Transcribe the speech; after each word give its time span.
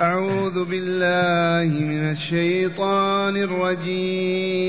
أعوذ 0.00 0.64
بالله 0.64 1.80
من 1.80 2.10
الشيطان 2.10 3.36
الرجيم. 3.36 4.68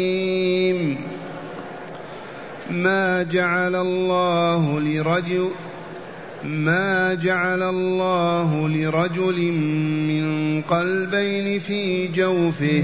ما 2.72 3.24
جعل 3.24 3.76
الله 3.76 4.80
لرجل 4.80 5.50
ما 6.44 7.14
جعل 7.14 7.64
الله 7.64 8.68
لرجل 8.68 9.52
من 10.10 10.62
قلبين 10.62 11.60
في 11.60 12.08
جوفه 12.08 12.84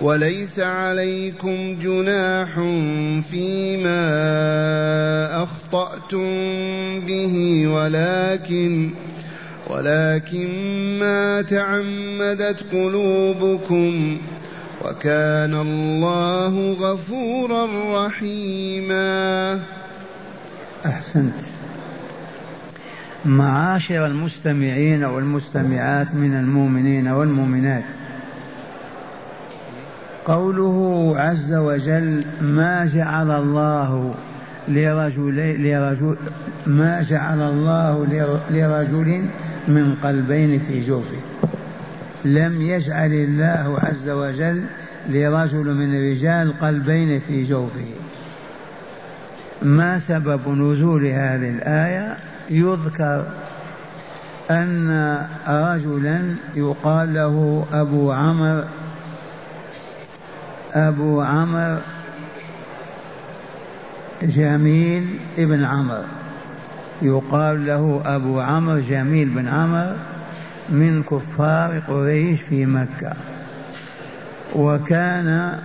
وليس 0.00 0.58
عليكم 0.58 1.76
جناح 1.82 2.48
فيما 3.30 4.02
أخطأتم 5.42 6.26
به 7.00 7.66
ولكن 7.68 8.90
ولكن 9.70 10.48
ما 11.00 11.42
تعمدت 11.42 12.64
قلوبكم 12.72 14.18
وكان 14.84 15.54
الله 15.54 16.72
غفورا 16.72 17.66
رحيما. 18.06 19.60
أحسنت. 20.86 21.40
معاشر 23.24 24.06
المستمعين 24.06 25.04
والمستمعات 25.04 26.14
من 26.14 26.34
المؤمنين 26.34 27.08
والمؤمنات. 27.08 27.84
قوله 30.24 31.14
عز 31.16 31.54
وجل 31.54 32.24
ما 32.40 32.90
جعل 32.94 33.30
الله 33.30 34.14
لرجل 34.68 35.62
لرجل 35.62 36.16
ما 36.66 37.02
جعل 37.02 37.40
الله 37.40 38.06
لرجل 38.50 39.28
من 39.68 39.94
قلبين 39.94 40.60
في 40.60 40.86
جوفه. 40.86 41.16
لم 42.24 42.62
يجعل 42.62 43.12
الله 43.12 43.78
عز 43.82 44.08
وجل 44.08 44.62
لرجل 45.08 45.74
من 45.74 45.94
الرجال 45.94 46.58
قلبين 46.58 47.20
في 47.20 47.44
جوفه. 47.44 47.86
ما 49.62 49.98
سبب 49.98 50.48
نزول 50.48 51.06
هذه 51.06 51.50
الآية؟ 51.50 52.16
يذكر 52.50 53.26
أن 54.50 55.18
رجلا 55.48 56.34
يقال 56.56 57.14
له 57.14 57.66
أبو 57.72 58.12
عمرو 58.12 58.62
أبو 60.74 61.20
عمرو 61.20 61.78
جميل 64.22 65.18
ابن 65.38 65.64
عمرو. 65.64 66.02
يقال 67.02 67.66
له 67.66 68.02
أبو 68.04 68.40
عمرو 68.40 68.78
جميل 68.78 69.28
بن 69.28 69.48
عمرو 69.48 69.96
من 70.68 71.02
كفار 71.02 71.82
قريش 71.88 72.42
في 72.42 72.66
مكة. 72.66 73.12
وكان 74.54 75.58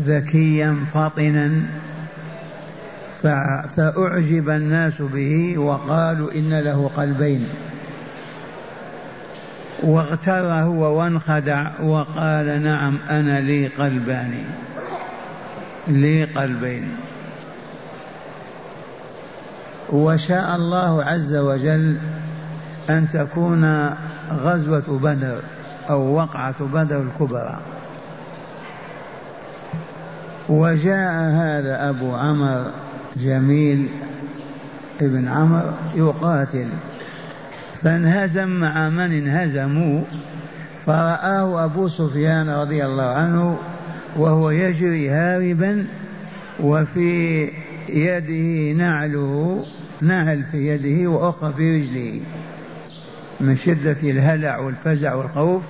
ذكيا 0.00 0.76
فطنا 0.94 1.62
فأعجب 3.22 4.50
الناس 4.50 5.02
به 5.02 5.58
وقالوا 5.58 6.34
إن 6.34 6.60
له 6.60 6.90
قلبين. 6.96 7.48
واغتر 9.82 10.52
هو 10.52 10.98
وانخدع 10.98 11.80
وقال 11.80 12.62
نعم 12.62 12.98
أنا 13.10 13.40
لي 13.40 13.66
قلبان. 13.66 14.44
لي 15.88 16.24
قلبين. 16.24 16.96
وشاء 19.90 20.56
الله 20.56 21.04
عز 21.04 21.36
وجل 21.36 21.96
أن 22.90 23.08
تكون 23.08 23.94
غزوة 24.30 24.98
بدر 25.02 25.40
أو 25.90 26.14
وقعة 26.14 26.64
بدر 26.64 27.02
الكبرى. 27.02 27.58
وجاء 30.48 31.12
هذا 31.12 31.88
أبو 31.88 32.14
عمر 32.14 32.70
جميل 33.16 33.88
ابن 35.00 35.28
عمر 35.28 35.72
يقاتل. 35.94 36.68
فانهزم 37.82 38.48
مع 38.48 38.88
من 38.88 39.12
انهزموا 39.12 40.00
فرآه 40.86 41.64
أبو 41.64 41.88
سفيان 41.88 42.50
رضي 42.50 42.84
الله 42.84 43.02
عنه 43.02 43.58
وهو 44.16 44.50
يجري 44.50 45.08
هاربا 45.08 45.86
وفي 46.60 47.50
يده 47.88 48.72
نعله 48.78 49.66
نعل 50.00 50.44
في 50.44 50.68
يده 50.68 51.10
وأخرى 51.10 51.52
في 51.52 51.76
رجله. 51.76 52.20
من 53.40 53.56
شدة 53.56 53.96
الهلع 54.02 54.58
والفزع 54.58 55.14
والخوف 55.14 55.62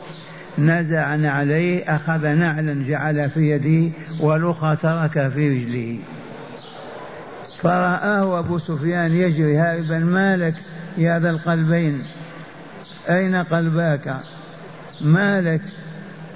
نزع 0.58 1.06
عليه 1.30 1.84
أخذ 1.88 2.26
نعلا 2.26 2.84
جعل 2.84 3.30
في 3.30 3.50
يده 3.50 3.92
والأخرى 4.20 4.76
ترك 4.76 5.28
في 5.28 5.48
رجله. 5.48 5.98
فرآه 7.58 8.38
أبو 8.38 8.58
سفيان 8.58 9.12
يجري 9.12 9.56
هاربا 9.56 9.98
ما 9.98 10.36
لك 10.36 10.54
يا 10.96 11.18
ذا 11.18 11.30
القلبين. 11.30 12.04
أين 13.10 13.36
قلباك؟ 13.36 14.20
ما 15.00 15.40
لك 15.40 15.62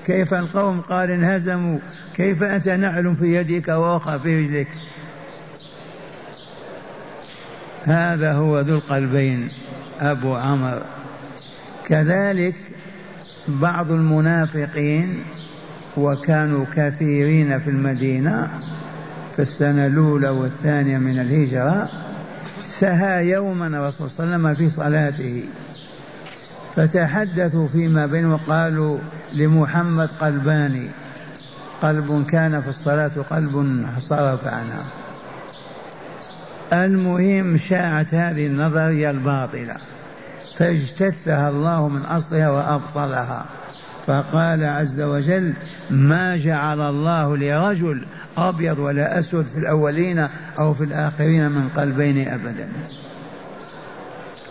كيف 0.07 0.35
القوم؟ 0.35 0.81
قال 0.81 1.11
انهزموا. 1.11 1.79
كيف 2.15 2.43
أنت 2.43 2.69
نعل 2.69 3.17
في 3.17 3.35
يدك 3.35 3.69
وأخرى 3.69 4.19
في 4.19 4.45
رجلك؟ 4.45 4.69
هذا 7.85 8.33
هو 8.33 8.61
ذو 8.61 8.75
القلبين 8.75 9.51
أبو 10.01 10.35
عمر. 10.35 10.83
كذلك 11.87 12.55
بعض 13.49 13.91
المنافقين 13.91 15.25
وكانوا 15.97 16.65
كثيرين 16.77 17.61
في 17.61 17.71
المدينة 17.71 18.51
في 19.33 19.43
السنة 19.43 19.87
الأولى 19.87 20.29
والثانية 20.29 20.99
من 20.99 21.21
الهجرة 21.21 21.89
سهى 22.65 23.29
يوما 23.29 23.67
الرسول 23.67 24.11
صلى 24.11 24.25
الله 24.25 24.35
عليه 24.35 24.45
وسلم 24.45 24.55
في 24.55 24.75
صلاته. 24.75 25.45
فتحدثوا 26.77 27.67
فيما 27.67 28.07
بينهم 28.07 28.33
وقالوا 28.33 28.99
لمحمد 29.33 30.11
قلبان. 30.21 30.91
قلب 31.83 32.27
كان 32.27 32.61
في 32.61 32.69
الصلاة 32.69 33.11
وقلب 33.17 33.87
صرف 33.99 34.47
عنها 34.47 34.85
المهم 36.73 37.59
شاعت 37.59 38.15
هذه 38.15 38.47
النظرية 38.47 39.11
الباطلة. 39.11 39.77
فاجتثها 40.57 41.49
الله 41.49 41.89
من 41.89 42.03
أصلها 42.03 42.51
وأبطلها. 42.51 43.45
فقال 44.07 44.65
عز 44.65 45.01
وجل 45.01 45.53
ما 45.91 46.37
جعل 46.37 46.81
الله 46.81 47.37
لرجل 47.37 48.07
أبيض 48.37 48.79
ولا 48.79 49.19
أسود 49.19 49.47
في 49.47 49.59
الأولين 49.59 50.29
أو 50.59 50.75
في 50.75 50.85
الآخرين 50.85 51.51
من 51.51 51.69
قلبين 51.77 52.29
أبدا. 52.29 52.69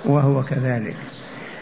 وهو 0.05 0.43
كذلك. 0.43 0.95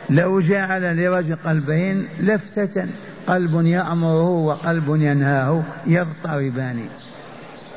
لو 0.09 0.39
جعل 0.39 0.97
لرجل 0.97 1.35
قلبين 1.35 2.07
لفتة 2.19 2.85
قلب 3.27 3.65
يأمره 3.65 4.29
وقلب 4.29 4.89
ينهاه 4.89 5.63
يضطربان. 5.87 6.79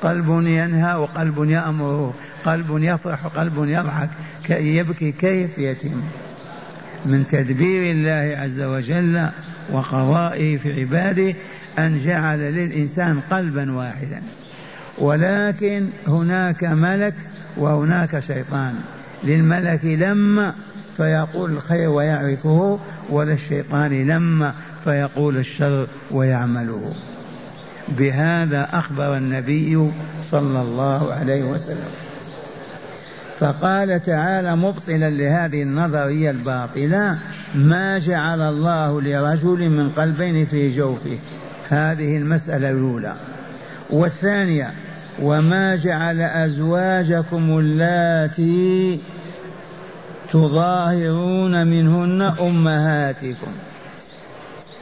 قلب 0.02 0.28
ينهى 0.28 0.94
وقلب 0.94 1.44
يأمره 1.44 2.14
قلب 2.44 2.66
يفرح 2.70 3.26
وقلب 3.26 3.54
يضحك 3.56 4.10
يبكي 4.50 5.12
كيف 5.12 5.58
يتم؟ 5.58 6.02
من 7.06 7.26
تدبير 7.26 7.92
الله 7.92 8.36
عز 8.38 8.60
وجل 8.60 9.28
وقضائه 9.72 10.56
في 10.56 10.80
عباده 10.80 11.34
أن 11.78 12.04
جعل 12.04 12.38
للإنسان 12.38 13.20
قلبا 13.20 13.72
واحدا. 13.72 14.22
ولكن 14.98 15.86
هناك 16.06 16.64
ملك 16.64 17.14
وهناك 17.56 18.20
شيطان. 18.20 18.74
للملك 19.24 19.84
لما 19.84 20.54
فيقول 20.96 21.52
الخير 21.52 21.90
ويعرفه 21.90 22.78
وللشيطان 23.10 24.06
لما 24.06 24.54
فيقول 24.84 25.36
الشر 25.36 25.88
ويعمله. 26.10 26.94
بهذا 27.88 28.68
أخبر 28.72 29.16
النبي 29.16 29.90
صلى 30.30 30.62
الله 30.62 31.12
عليه 31.12 31.42
وسلم. 31.42 31.88
فقال 33.42 34.02
تعالى 34.02 34.56
مبطلا 34.56 35.10
لهذه 35.10 35.62
النظرية 35.62 36.30
الباطلة 36.30 37.18
ما 37.54 37.98
جعل 37.98 38.40
الله 38.40 39.00
لرجل 39.00 39.70
من 39.70 39.90
قلبين 39.90 40.46
في 40.46 40.76
جوفه. 40.76 41.18
هذه 41.68 42.16
المسألة 42.16 42.70
الأولى. 42.70 43.14
والثانية 43.90 44.70
وما 45.22 45.76
جعل 45.76 46.20
أزواجكم 46.20 47.58
اللاتي 47.58 49.00
تظاهرون 50.32 51.66
منهن 51.66 52.22
أمهاتكم. 52.22 53.52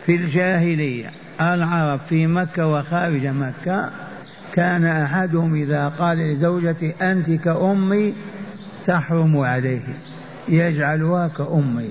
في 0.06 0.14
الجاهلية 0.14 1.10
العرب 1.40 2.00
في 2.08 2.26
مكة 2.26 2.66
وخارج 2.66 3.26
مكة 3.26 3.90
كان 4.52 4.86
أحدهم 4.86 5.54
إذا 5.54 5.88
قال 5.88 6.18
لزوجته 6.18 6.94
أنت 7.02 7.30
كأمي 7.30 8.14
تحرم 8.84 9.38
عليه 9.38 9.94
يجعلها 10.48 11.28
كأمه. 11.28 11.88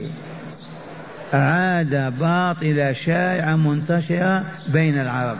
عادة 1.33 2.09
باطلة 2.09 2.93
شائعة 2.93 3.55
منتشرة 3.55 4.45
بين 4.73 5.01
العرب. 5.01 5.37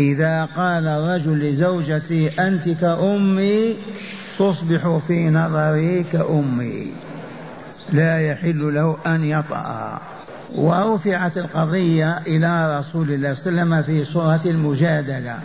إذا 0.00 0.44
قال 0.44 0.86
الرجل 0.86 1.38
لزوجتي 1.38 2.28
أنت 2.28 2.68
كأمي 2.68 3.76
تصبح 4.38 4.98
في 5.06 5.30
نظره 5.30 6.04
كأمي. 6.12 6.86
لا 7.92 8.20
يحل 8.20 8.74
له 8.74 8.96
أن 9.06 9.24
يطأها 9.24 10.00
ورفعت 10.56 11.38
القضية 11.38 12.18
إلى 12.18 12.78
رسول 12.78 13.10
الله 13.10 13.34
صلى 13.34 13.50
الله 13.50 13.60
عليه 13.60 13.72
وسلم 13.72 13.82
في 13.82 14.04
سورة 14.04 14.40
المجادلة. 14.46 15.38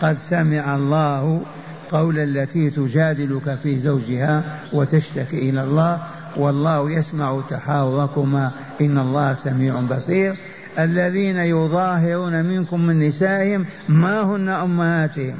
قد 0.00 0.16
سمع 0.16 0.76
الله 0.76 1.42
قول 1.90 2.18
التي 2.18 2.70
تجادلك 2.70 3.58
في 3.62 3.78
زوجها 3.78 4.42
وتشتكي 4.72 5.50
إلى 5.50 5.62
الله 5.64 6.00
والله 6.36 6.90
يسمع 6.90 7.40
تحاوركما. 7.50 8.50
إن 8.80 8.98
الله 8.98 9.34
سميع 9.34 9.80
بصير. 9.80 10.34
الذين 10.78 11.36
يظاهرون 11.36 12.44
منكم 12.44 12.80
من 12.80 13.08
نسائهم 13.08 13.66
ما 13.88 14.22
هن 14.22 14.48
أمهاتهم؟ 14.48 15.36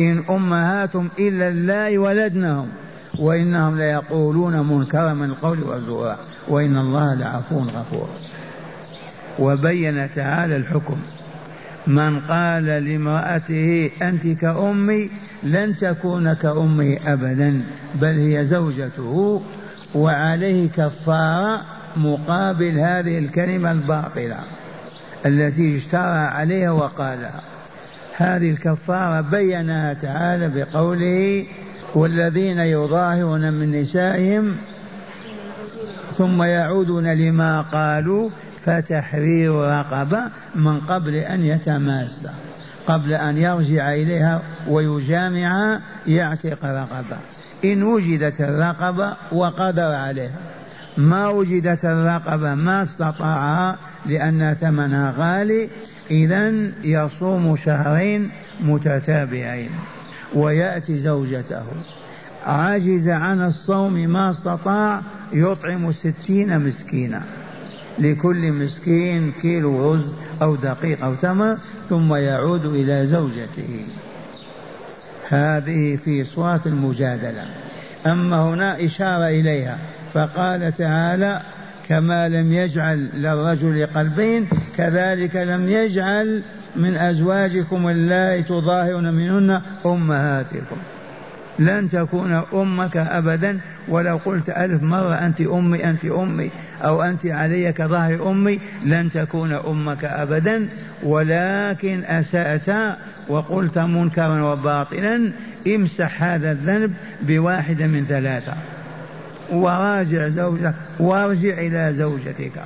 إن 0.00 0.24
أمهاتهم 0.30 1.10
إلا 1.18 1.48
الله 1.48 1.98
ولدنهم 1.98 2.68
وإنهم 3.18 3.78
ليقولون 3.78 4.60
منكرا 4.60 5.12
من 5.12 5.24
القول 5.24 5.62
وزورا 5.62 6.18
وإن 6.48 6.76
الله 6.78 7.14
لعفو 7.14 7.58
غفور. 7.60 8.08
وبين 9.38 10.14
تعالى 10.14 10.56
الحكم. 10.56 10.96
من 11.88 12.20
قال 12.20 12.64
لامرأته 12.64 13.90
أنت 14.02 14.26
كأمي 14.26 15.10
لن 15.42 15.76
تكون 15.76 16.32
كأمي 16.32 17.12
أبدا 17.12 17.62
بل 17.94 18.18
هي 18.18 18.44
زوجته 18.44 19.42
وعليه 19.94 20.68
كفارة 20.68 21.64
مقابل 21.96 22.78
هذه 22.78 23.18
الكلمة 23.18 23.72
الباطلة 23.72 24.36
التي 25.26 25.76
اشترى 25.76 26.18
عليها 26.18 26.70
وقالها 26.70 27.40
هذه 28.16 28.50
الكفارة 28.50 29.20
بينها 29.20 29.94
تعالى 29.94 30.48
بقوله 30.48 31.46
والذين 31.94 32.58
يظاهرون 32.58 33.52
من 33.52 33.80
نسائهم 33.80 34.56
ثم 36.16 36.42
يعودون 36.42 37.06
لما 37.06 37.60
قالوا 37.60 38.30
فتحرير 38.68 39.52
رقبة 39.54 40.22
من 40.54 40.80
قبل 40.80 41.14
أن 41.14 41.44
يتماسى 41.44 42.30
قبل 42.86 43.14
أن 43.14 43.38
يرجع 43.38 43.94
إليها 43.94 44.42
ويجامعها 44.68 45.80
يعتق 46.06 46.64
رقبة 46.64 47.16
إن 47.64 47.82
وجدت 47.82 48.40
الرقبة 48.40 49.16
وقدر 49.32 49.92
عليها. 49.92 50.38
ما 50.96 51.28
وجدت 51.28 51.84
الرقبة 51.84 52.54
ما 52.54 52.82
استطاعها 52.82 53.78
لأن 54.06 54.56
ثمنها 54.60 55.14
غالي 55.18 55.68
إذا 56.10 56.52
يصوم 56.84 57.56
شهرين 57.56 58.30
متتابعين 58.60 59.70
ويأتي 60.34 60.98
زوجته. 60.98 61.66
عجز 62.46 63.08
عن 63.08 63.44
الصوم 63.44 63.92
ما 63.92 64.30
استطاع 64.30 65.00
يطعم 65.32 65.92
ستين 65.92 66.58
مسكينا. 66.58 67.22
لكل 68.00 68.52
مسكين 68.52 69.32
كيلو 69.32 69.92
رز 69.92 70.12
أو 70.42 70.56
دقيق 70.56 71.04
أو 71.04 71.14
تمر 71.14 71.56
ثم 71.88 72.14
يعود 72.14 72.66
إلى 72.66 73.06
زوجته. 73.06 73.86
هذه 75.28 75.96
في 75.96 76.24
صورة 76.24 76.60
المجادلة. 76.66 77.46
أما 78.06 78.42
هنا 78.42 78.84
إشارة 78.84 79.28
إليها 79.28 79.78
فقال 80.14 80.74
تعالى 80.74 81.42
كما 81.88 82.28
لم 82.28 82.52
يجعل 82.52 83.08
للرجل 83.14 83.86
قلبين 83.86 84.48
كذلك 84.76 85.36
لم 85.36 85.68
يجعل 85.68 86.42
من 86.76 86.96
أزواجكم 86.96 87.88
اللائي 87.88 88.42
تظاهرون 88.42 89.14
منهن 89.14 89.62
أمهاتكم. 89.86 90.76
لن 91.58 91.88
تكون 91.88 92.42
أمك 92.52 92.96
أبدا. 92.96 93.60
ولو 93.88 94.16
قلت 94.16 94.50
ألف 94.50 94.82
مرة 94.82 95.14
أنت 95.14 95.40
أمي 95.40 95.84
أنت 95.84 96.04
أمي 96.04 96.50
أو 96.82 97.02
أنت 97.02 97.26
علي 97.26 97.72
كظهر 97.72 98.30
أمي 98.30 98.60
لن 98.84 99.10
تكون 99.10 99.52
أمك 99.52 100.04
أبدا. 100.04 100.68
ولكن 101.02 102.04
أسأت 102.04 102.98
وقلت 103.28 103.78
منكرا 103.78 104.52
وباطلا 104.52 105.32
امسح 105.66 106.22
هذا 106.22 106.52
الذنب 106.52 106.94
بواحدة 107.22 107.86
من 107.86 108.06
ثلاثة. 108.08 108.54
وراجع 109.50 110.28
زوجك 110.28 110.74
وارجع 111.00 111.54
إلى 111.58 111.94
زوجتك. 111.94 112.62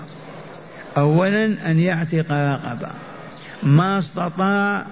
أولا 0.96 1.70
أن 1.70 1.78
يعتق 1.78 2.32
رقبة. 2.32 2.90
ما 3.62 3.98
استطاع 3.98 4.86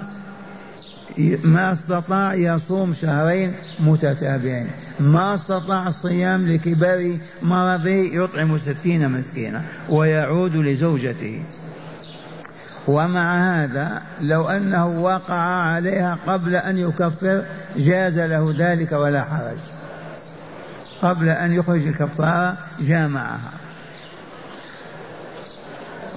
ما 1.45 1.73
استطاع 1.73 2.35
يصوم 2.35 2.95
شهرين 2.95 3.53
متتابعين. 3.81 4.67
ما 5.01 5.35
استطاع 5.35 5.89
الصيام 5.89 6.49
لكبار 6.49 7.19
مرضه 7.43 7.91
يطعم 7.91 8.59
ستين 8.59 9.09
مسكينا 9.09 9.63
ويعود 9.89 10.55
لزوجته. 10.55 11.43
ومع 12.87 13.37
هذا 13.37 14.03
لو 14.21 14.49
أنه 14.49 14.87
وقع 14.87 15.35
عليها 15.35 16.19
قبل 16.27 16.57
أن 16.57 16.79
يكفر 16.79 17.45
جاز 17.77 18.19
له 18.19 18.55
ذلك 18.59 18.93
ولا 18.93 19.23
حرج. 19.23 19.59
قبل 21.03 21.29
أن 21.29 21.53
يخرج 21.53 21.87
الكفارة 21.87 22.59
جامعها. 22.81 23.60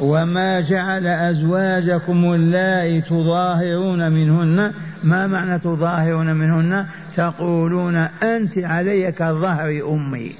وما 0.01 0.61
جعل 0.61 1.07
أزواجكم 1.07 2.33
اللائي 2.33 3.01
تظاهرون 3.01 4.11
منهن 4.11 4.73
ما 5.03 5.27
معنى 5.27 5.59
تظاهرون 5.59 6.33
منهن؟ 6.35 6.85
تقولون 7.15 7.95
أنت 8.23 8.57
علي 8.57 9.11
كظهر 9.11 9.69
أمي. 9.89 10.35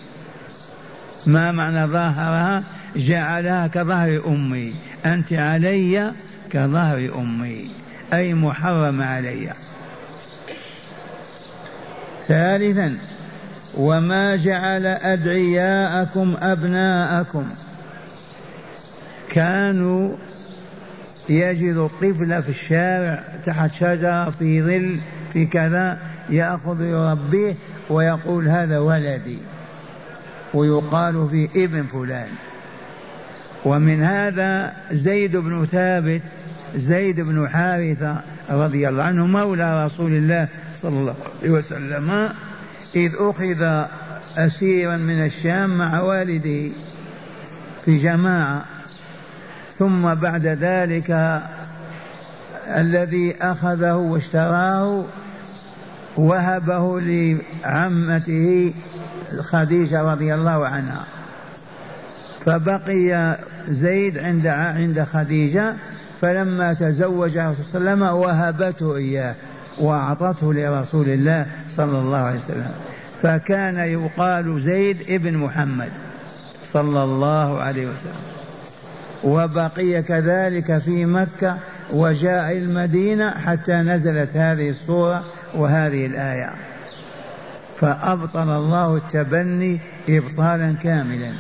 ما 1.26 1.52
معنى 1.52 1.86
ظاهرها؟ 1.86 2.64
جعلها 2.96 3.68
كظهر 3.68 4.22
أمي. 4.28 4.76
أنت 5.06 5.34
علي 5.34 6.12
كظهر 6.50 7.12
أمي. 7.16 7.72
أي 8.14 8.34
محرم 8.34 9.02
علي. 9.02 9.54
ثالثا 12.28 12.98
وما 13.78 14.36
جعل 14.36 14.86
أدعياءكم 14.86 16.36
أبناءكم. 16.42 17.46
كانوا 19.34 20.16
يجد 21.30 21.78
الطفل 21.78 22.44
في 22.44 22.50
الشارع 22.50 23.24
تحت 23.46 23.74
شجرة 23.74 24.30
في 24.30 24.62
ظل 24.62 25.00
في 25.34 25.46
كذا 25.46 26.00
يأخذ 26.30 26.82
يربيه 26.82 27.54
ويقول 27.90 28.48
هذا 28.48 28.80
ولدي 28.80 29.38
ويقال 30.54 31.28
في 31.32 31.50
ابن 31.66 31.84
فلان. 31.84 32.28
ومن 33.66 34.04
هذا 34.04 34.74
زيد 34.92 35.38
بن 35.38 35.66
ثابت 35.66 36.22
زيد 36.76 37.22
بن 37.22 37.50
حارثة 37.50 38.22
رضي 38.50 38.90
الله 38.90 39.04
عنه 39.04 39.26
مولى 39.26 39.86
رسول 39.86 40.12
الله 40.12 40.48
صلى 40.82 41.00
الله 41.00 41.16
عليه 41.42 41.52
وسلم 41.52 42.30
إذ 42.96 43.12
أخذ 43.18 43.86
أسيرا 44.38 44.98
من 44.98 45.26
الشام 45.26 45.78
مع 45.78 46.02
والده 46.02 46.76
في 47.86 47.98
جماعة. 47.98 48.66
ثم 49.78 50.14
بعد 50.14 50.46
ذلك 50.46 51.42
الذي 52.68 53.36
أخذه 53.42 53.96
واشتراه 53.96 55.04
وهبه 56.18 57.00
لعمته 57.02 58.74
خديجة 59.40 60.12
رضي 60.12 60.34
الله 60.34 60.68
عنها. 60.68 61.06
فبقي 62.46 63.38
زيد 63.70 64.18
عند 64.18 64.48
عند 64.48 65.04
خديجة 65.14 65.74
فلما 66.22 66.74
تزوج 66.74 67.32
صلى 67.32 67.42
الله 67.42 67.56
عليه 67.56 67.60
وسلم 67.60 68.02
وهبته 68.02 68.96
إياه 68.96 69.36
وأعطته 69.80 70.54
لرسول 70.54 71.10
الله 71.10 71.46
صلى 71.76 72.00
الله 72.00 72.18
عليه 72.18 72.40
وسلم. 72.40 72.72
فكان 73.22 73.78
يقال 73.78 74.62
زيد 74.62 75.02
ابن 75.10 75.38
محمد 75.38 75.90
صلى 76.74 77.04
الله 77.04 77.62
عليه 77.62 77.86
وسلم. 77.86 78.33
وبقي 79.24 80.02
كذلك 80.02 80.78
في 80.78 81.06
مكة 81.06 81.58
وجاء 81.94 82.58
المدينة 82.58 83.32
حتى 83.32 83.74
نزلت 83.74 84.38
هذه 84.38 84.70
الصورة 84.70 85.24
وهذه 85.56 86.06
الآية. 86.06 86.50
فأبطل 87.80 88.50
الله 88.50 88.96
التبني 88.96 89.80
إبطالا 90.10 90.76
كاملا. 90.84 91.32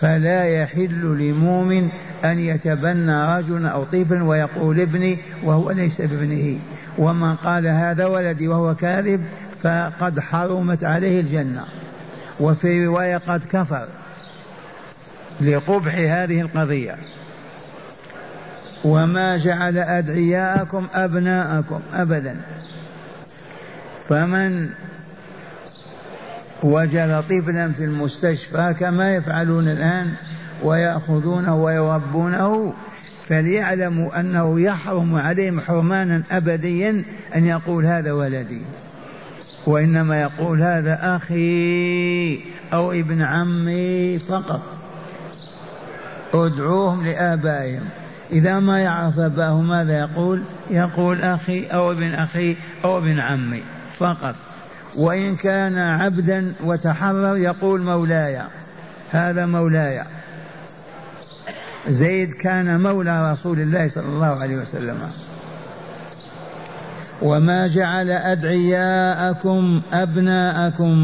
فلا 0.00 0.44
يحل 0.44 1.18
لمؤمن 1.18 1.88
أن 2.24 2.38
يتبنى 2.38 3.38
رجلا 3.38 3.68
أو 3.68 3.84
طفلا 3.84 4.24
ويقول 4.24 4.80
ابني 4.80 5.18
وهو 5.44 5.70
ليس 5.70 6.00
بابنه. 6.00 6.58
ومن 6.98 7.34
قال 7.34 7.66
هذا 7.66 8.06
ولدي 8.06 8.48
وهو 8.48 8.74
كاذب 8.74 9.24
فقد 9.62 10.20
حرمت 10.20 10.84
عليه 10.84 11.20
الجنة. 11.20 11.64
وفي 12.40 12.86
رواية 12.86 13.16
قد 13.16 13.44
كفر 13.44 13.86
لقبح 15.40 15.94
هذه 15.94 16.40
القضية. 16.40 16.96
وما 18.84 19.36
جعل 19.36 19.78
أدعياءكم 19.78 20.86
أبناءكم 20.94 21.80
أبدا. 21.94 22.40
فمن 24.08 24.68
وجد 26.62 27.22
طفلا 27.22 27.72
في 27.72 27.84
المستشفى 27.84 28.74
كما 28.80 29.14
يفعلون 29.14 29.68
الآن 29.68 30.12
ويأخذونه 30.62 31.56
ويربونه 31.56 32.74
فليعلموا 33.28 34.20
أنه 34.20 34.60
يحرم 34.60 35.14
عليهم 35.14 35.60
حرمانا 35.60 36.22
أبديا 36.30 37.04
أن 37.34 37.46
يقول 37.46 37.86
هذا 37.86 38.12
ولدي. 38.12 38.62
وإنما 39.66 40.20
يقول 40.20 40.62
هذا 40.62 40.98
أخي 41.02 42.44
أو 42.72 42.92
ابن 42.92 43.22
عمي 43.22 44.18
فقط. 44.18 44.62
ادعوهم 46.34 47.06
لآبائهم. 47.06 47.84
إذا 48.32 48.60
ما 48.60 48.80
يعرف 48.80 49.18
أباه 49.18 49.60
ماذا 49.60 49.98
يقول؟ 49.98 50.42
يقول 50.70 51.22
أخي 51.22 51.66
أو 51.66 51.92
ابن 51.92 52.14
أخي 52.14 52.56
أو 52.84 52.98
ابن 52.98 53.18
عمي 53.18 53.62
فقط. 53.98 54.34
وإن 54.96 55.36
كان 55.36 55.78
عبدا 55.78 56.52
وتحرر 56.64 57.36
يقول 57.36 57.80
مولاي. 57.82 58.42
هذا 59.10 59.46
مولاي. 59.46 60.04
زيد 61.88 62.32
كان 62.32 62.80
مولى 62.80 63.32
رسول 63.32 63.60
الله 63.60 63.88
صلى 63.88 64.08
الله 64.08 64.42
عليه 64.42 64.56
وسلم. 64.56 64.98
وما 67.22 67.66
جعل 67.66 68.10
أدعياءكم 68.10 69.80
أبناءكم. 69.92 70.94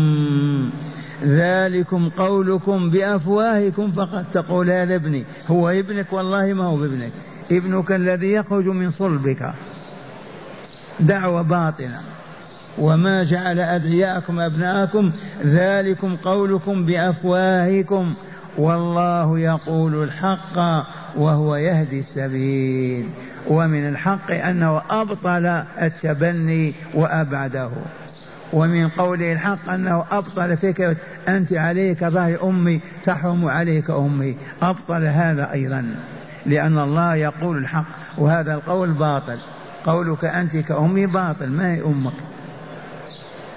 ذلكم 1.24 2.08
قولكم 2.08 2.90
بأفواهكم 2.90 3.92
فقد 3.92 4.30
تقول 4.32 4.70
هذا 4.70 4.94
ابني. 4.94 5.24
هو 5.48 5.68
ابنك 5.68 6.12
والله 6.12 6.52
ما 6.52 6.64
هو 6.64 6.84
ابنك 6.84 7.12
ابنك 7.52 7.92
الذي 7.92 8.32
يخرج 8.32 8.66
من 8.66 8.90
صلبك. 8.90 9.52
دعوة 11.00 11.42
باطلة. 11.42 12.00
وما 12.78 13.24
جعل 13.24 13.60
أدعياءكم 13.60 14.40
أبناءكم 14.40 15.12
ذلكم 15.44 16.16
قولكم 16.16 16.86
بأفواهكم. 16.86 18.14
والله 18.58 19.38
يقول 19.38 20.02
الحق 20.02 20.58
وهو 21.16 21.56
يهدي 21.56 21.98
السبيل. 21.98 23.08
ومن 23.48 23.88
الحق 23.88 24.30
أنه 24.30 24.82
أبطل 24.90 25.46
التبني 25.82 26.74
وأبعده. 26.94 27.70
ومن 28.52 28.88
قوله 28.88 29.32
الحق 29.32 29.70
أنه 29.70 30.04
أبطل 30.10 30.56
فكرة 30.56 30.96
أنت 31.28 31.52
عليك 31.52 32.04
ظهر 32.04 32.48
أمي 32.48 32.80
تحرم 33.04 33.46
عليك 33.46 33.90
أمي. 33.90 34.36
أبطل 34.62 35.04
هذا 35.04 35.52
أيضا 35.52 35.94
لأن 36.46 36.78
الله 36.78 37.14
يقول 37.14 37.56
الحق 37.56 37.84
وهذا 38.18 38.54
القول 38.54 38.92
باطل. 38.92 39.38
قولك 39.84 40.24
أنت 40.24 40.56
كأمي 40.56 41.06
باطل 41.06 41.48
ما 41.48 41.74
هي 41.74 41.82
أمك. 41.82 42.12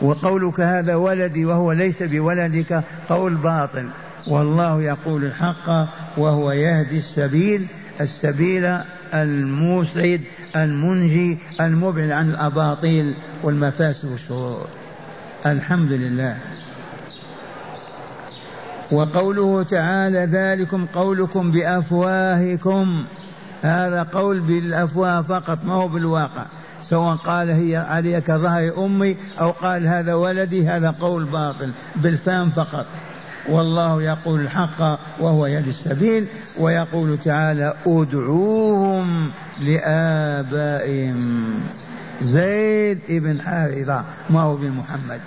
وقولك 0.02 0.60
هذا 0.60 0.96
ولدي 0.96 1.46
وهو 1.46 1.72
ليس 1.72 2.04
بولدك 2.04 2.84
قول 3.10 3.36
باطل. 3.36 3.90
والله 4.28 4.82
يقول 4.82 5.26
الحق 5.26 5.88
وهو 6.18 6.52
يهدي 6.52 6.98
السبيل 6.98 7.66
السبيل 8.02 8.78
الموسعد 9.14 10.22
المنجي 10.56 11.38
المبعد 11.62 12.12
عن 12.12 12.30
الأباطيل 12.30 13.14
والمفاسد 13.44 14.12
والشرور. 14.12 14.68
الحمد 15.46 15.92
لله. 15.92 16.38
وقوله 18.92 19.64
تعالى 19.64 20.20
ذلكم 20.20 20.86
قولكم 20.86 21.52
بأفواهكم. 21.52 23.04
هذا 23.62 24.04
قول 24.04 24.40
بالأفواه 24.40 25.22
فقط 25.22 25.60
ما 25.66 25.74
هو 25.74 25.88
بالواقع. 25.88 26.46
سواء 26.82 27.16
قال 27.16 27.50
هي 27.50 27.78
علي 27.78 28.22
كظهر 28.22 28.86
أمي 28.86 29.18
أو 29.40 29.52
قال 29.52 29.88
هذا 29.88 30.14
ولدي 30.14 30.68
هذا 30.68 30.96
قول 31.02 31.24
باطل 31.24 31.72
بالفهم 31.96 32.50
فقط. 32.50 32.86
والله 33.50 34.02
يقول 34.04 34.40
الحق 34.40 35.00
وهو 35.20 35.46
يد 35.46 35.68
السبيل 35.68 36.26
ويقول 36.60 37.18
تعالى 37.18 37.74
ادعوهم 37.88 39.32
لآبائهم. 39.62 41.20
زيد 42.22 43.00
ابن 43.10 43.42
حارثة 43.42 44.06
ما 44.30 44.42
هو 44.42 44.56
بن 44.56 44.70
محمد. 44.70 45.22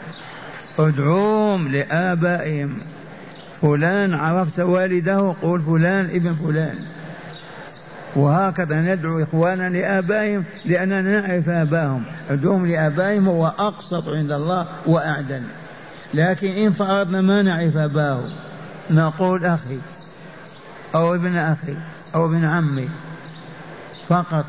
ادعوهم 0.78 1.68
لآبائهم. 1.68 2.80
فلان 3.62 4.14
عرفت 4.14 4.60
والده 4.60 5.34
قول 5.42 5.60
فلان 5.60 6.04
ابن 6.04 6.34
فلان. 6.34 6.76
وهكذا 8.16 8.80
ندعو 8.80 9.22
إخواننا 9.22 9.68
لآبائهم 9.68 10.44
لأننا 10.64 11.20
نعرف 11.20 11.48
آبائهم. 11.48 12.04
ادعوهم 12.30 12.66
لآبائهم 12.66 13.28
هو 13.28 13.46
أقسط 13.46 14.08
عند 14.08 14.32
الله 14.32 14.66
وأعدل. 14.86 15.42
لكن 16.14 16.48
إن 16.48 16.72
فرضنا 16.72 17.20
ما 17.20 17.42
نعرف 17.42 17.76
أباه 17.76 18.24
نقول 18.90 19.44
أخي 19.44 19.78
أو 20.94 21.14
ابن 21.14 21.36
أخي 21.36 21.76
أو 22.14 22.26
ابن 22.26 22.44
عمي 22.44 22.88
فقط. 24.08 24.46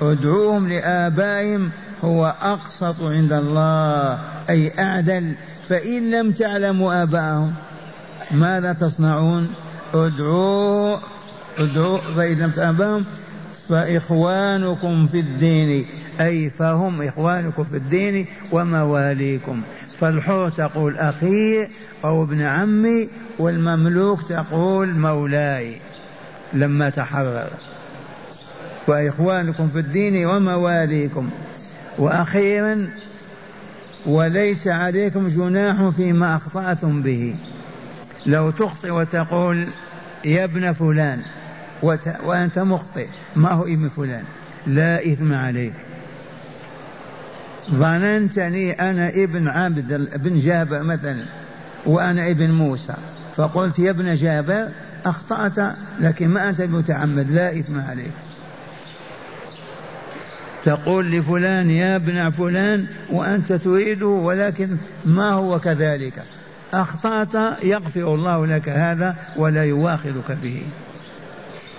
ادعوهم 0.00 0.68
لآبائهم 0.68 1.70
هو 2.04 2.34
أقسط 2.42 3.00
عند 3.00 3.32
الله 3.32 4.20
أي 4.50 4.72
أعدل. 4.78 5.34
فإن 5.68 6.10
لم 6.10 6.32
تعلموا 6.32 7.02
آباءهم 7.02 7.54
ماذا 8.30 8.72
تصنعون؟ 8.72 9.54
ادعوا 9.94 10.96
ادعوا 11.58 11.98
فإن 12.16 12.38
لم 12.38 12.50
تعلموا 12.50 13.00
فإخوانكم 13.68 15.06
في 15.06 15.20
الدين. 15.20 15.86
أي 16.20 16.50
فهم 16.50 17.02
إخوانكم 17.02 17.64
في 17.64 17.76
الدين 17.76 18.26
ومواليكم. 18.52 19.62
فالحر 20.00 20.50
تقول 20.50 20.98
أخي 20.98 21.68
أو 22.04 22.22
ابن 22.22 22.40
عمي 22.40 23.08
والمملوك 23.38 24.22
تقول 24.22 24.88
مولاي. 24.88 25.80
لما 26.52 26.90
تحرر. 26.90 27.71
وإخوانكم 28.86 29.68
في 29.68 29.78
الدين 29.78 30.26
ومواليكم. 30.26 31.30
وأخيرا 31.98 32.88
وليس 34.06 34.68
عليكم 34.68 35.28
جناح 35.28 35.88
فيما 35.88 36.36
أخطأتم 36.36 37.02
به. 37.02 37.34
لو 38.26 38.50
تخطئ 38.50 38.90
وتقول 38.90 39.66
يا 40.24 40.44
ابن 40.44 40.72
فلان 40.72 41.22
وأنت 42.24 42.58
مخطئ 42.58 43.06
ما 43.36 43.50
هو 43.50 43.64
ابن 43.64 43.88
فلان؟ 43.88 44.24
لا 44.66 45.12
إثم 45.12 45.32
عليك. 45.32 45.74
ظننتني 47.70 48.72
أنا 48.72 49.08
ابن 49.08 49.48
عبد 49.48 50.10
بن 50.16 50.38
جابر 50.38 50.82
مثلا 50.82 51.24
وأنا 51.86 52.30
ابن 52.30 52.50
موسى. 52.50 52.94
فقلت 53.36 53.78
يا 53.78 53.90
ابن 53.90 54.14
جابر 54.14 54.68
أخطأت 55.04 55.76
لكن 56.00 56.28
ما 56.28 56.48
أنت 56.48 56.62
متعمد 56.62 57.30
لا 57.30 57.58
إثم 57.58 57.80
عليك. 57.80 58.12
تقول 60.64 61.10
لفلان 61.10 61.70
يا 61.70 61.96
ابن 61.96 62.30
فلان 62.30 62.86
وأنت 63.12 63.52
تريده 63.52 64.06
ولكن 64.06 64.76
ما 65.04 65.30
هو 65.30 65.58
كذلك. 65.58 66.22
أخطأت 66.74 67.34
يغفر 67.62 68.14
الله 68.14 68.46
لك 68.46 68.68
هذا 68.68 69.16
ولا 69.36 69.64
يواخذك 69.64 70.32
به. 70.42 70.62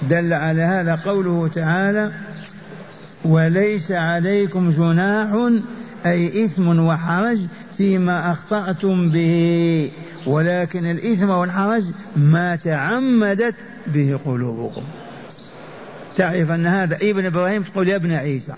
دل 0.02 0.34
على 0.34 0.62
هذا 0.62 0.96
قوله 0.96 1.48
تعالى 1.48 2.12
وليس 3.26 3.92
عليكم 3.92 4.72
جناح 4.72 5.50
أي 6.06 6.46
إثم 6.46 6.80
وحرج 6.80 7.38
فيما 7.78 8.32
أخطأتم 8.32 9.10
به 9.10 9.92
ولكن 10.26 10.92
الإثم 10.92 11.30
والحرج 11.30 11.84
ما 12.16 12.56
تعمدت 12.56 13.56
به 13.88 14.20
قلوبكم. 14.26 14.84
تعرف 16.18 16.52
أن 16.52 16.68
هذا 16.68 16.96
ابن 16.96 17.26
إبراهيم 17.26 17.64
تقول 17.64 17.90
يا 17.90 17.96
ابن 17.96 18.12
عيسى. 18.12 18.54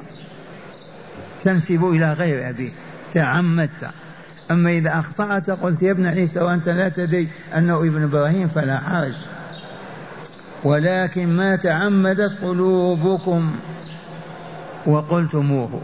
تنسب 1.44 1.86
إلى 1.86 2.14
غير 2.14 2.50
أبيه 2.50 2.72
تعمدت. 3.14 3.90
أما 4.52 4.70
إذا 4.70 5.00
أخطأت 5.00 5.50
قلت 5.50 5.82
يا 5.82 5.92
ابن 5.92 6.06
عيسى 6.06 6.40
وأنت 6.40 6.70
لا 6.70 6.90
تدري 6.90 7.28
أنه 7.56 7.78
ابن 7.78 8.04
إبراهيم 8.04 8.48
فلا 8.48 8.80
حرج. 8.80 9.14
ولكن 10.64 11.28
ما 11.36 11.56
تعمدت 11.56 12.42
قلوبكم 12.42 13.56
وقلتموه. 14.86 15.82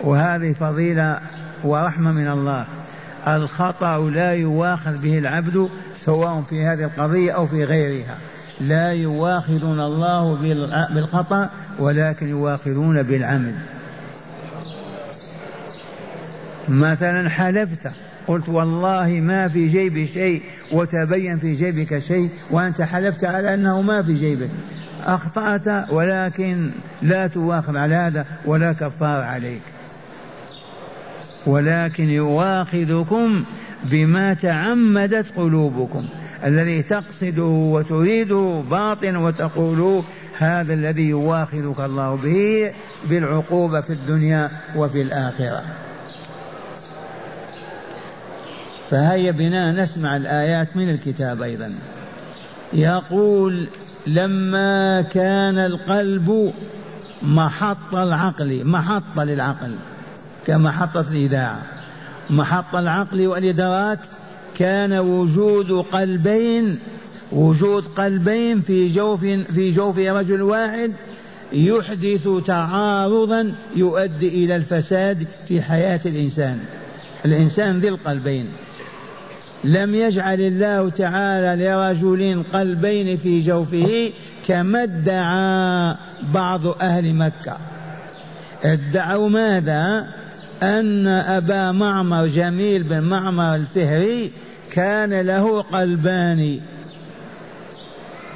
وهذه 0.00 0.52
فضيلة 0.52 1.20
ورحمة 1.64 2.12
من 2.12 2.28
الله. 2.28 2.66
الخطأ 3.28 3.98
لا 3.98 4.32
يواخذ 4.32 4.98
به 4.98 5.18
العبد 5.18 5.68
سواء 6.04 6.40
في 6.40 6.64
هذه 6.64 6.84
القضية 6.84 7.32
أو 7.32 7.46
في 7.46 7.64
غيرها. 7.64 8.18
لا 8.60 8.92
يواخذون 8.92 9.80
الله 9.80 10.34
بالخطأ 10.94 11.50
ولكن 11.78 12.28
يواخذون 12.28 13.02
بالعمل. 13.02 13.54
مثلا 16.68 17.28
حلفت 17.28 17.90
قلت 18.26 18.48
والله 18.48 19.08
ما 19.08 19.48
في 19.48 19.68
جيبي 19.68 20.06
شيء 20.06 20.42
وتبين 20.72 21.38
في 21.38 21.54
جيبك 21.54 21.98
شيء 21.98 22.30
وأنت 22.50 22.82
حلفت 22.82 23.24
على 23.24 23.54
أنه 23.54 23.82
ما 23.82 24.02
في 24.02 24.14
جيبك. 24.14 24.50
أخطأت 25.06 25.90
ولكن 25.90 26.70
لا 27.02 27.26
تواخذ 27.26 27.76
على 27.76 27.94
هذا 27.94 28.26
ولا 28.46 28.72
كفار 28.72 29.22
عليك. 29.22 29.62
ولكن 31.46 32.08
يواخذكم 32.08 33.44
بما 33.84 34.34
تعمدت 34.34 35.26
قلوبكم. 35.36 36.08
الذي 36.44 36.82
تقصده 36.82 37.42
وتريده 37.42 38.62
باطن 38.70 39.16
وتقول 39.16 40.02
هذا 40.38 40.74
الذي 40.74 41.08
يواخذك 41.08 41.80
الله 41.80 42.14
به 42.14 42.72
بالعقوبة 43.04 43.80
في 43.80 43.92
الدنيا 43.92 44.50
وفي 44.76 45.02
الآخرة. 45.02 45.62
فهيا 48.90 49.30
بنا 49.30 49.82
نسمع 49.82 50.16
الآيات 50.16 50.76
من 50.76 50.90
الكتاب 50.90 51.42
أيضا. 51.42 51.74
يقول 52.72 53.68
لما 54.06 55.02
كان 55.02 55.58
القلب 55.58 56.52
محط 57.22 57.94
العقل 57.94 58.64
محطة 58.64 59.24
للعقل 59.24 59.74
كمحطة 60.46 61.00
الإذاعة 61.00 61.62
محطة 62.30 62.78
العقل 62.78 63.26
والإدراك 63.26 63.98
كان 64.58 64.92
وجود 64.92 65.72
قلبين 65.72 66.78
وجود 67.32 67.84
قلبين 67.84 68.60
في 68.60 68.88
جوف 68.88 69.24
في 69.54 69.72
جوف 69.72 69.98
رجل 69.98 70.42
واحد 70.42 70.92
يحدث 71.52 72.28
تعارضا 72.46 73.54
يؤدي 73.76 74.44
إلى 74.44 74.56
الفساد 74.56 75.28
في 75.48 75.62
حياة 75.62 76.00
الإنسان. 76.06 76.58
الإنسان 77.24 77.78
ذي 77.78 77.88
القلبين. 77.88 78.46
لم 79.64 79.94
يجعل 79.94 80.40
الله 80.40 80.88
تعالى 80.88 81.64
لرجل 81.64 82.42
قلبين 82.52 83.16
في 83.16 83.40
جوفه 83.40 84.10
كما 84.46 84.82
ادعى 84.82 85.94
بعض 86.34 86.66
أهل 86.66 87.14
مكة. 87.14 87.58
ادعوا 88.64 89.28
ماذا؟ 89.28 90.06
أن 90.62 91.06
أبا 91.06 91.72
معمر 91.72 92.26
جميل 92.26 92.82
بن 92.82 93.00
معمر 93.00 93.54
الفهري 93.54 94.30
كان 94.72 95.20
له 95.20 95.62
قلبان. 95.62 96.60